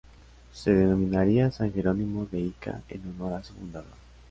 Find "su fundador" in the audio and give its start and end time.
3.43-3.93